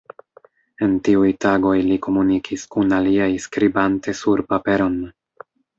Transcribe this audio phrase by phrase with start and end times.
[0.85, 5.03] En tiuj tagoj li komunikis kun aliaj skribante sur paperon.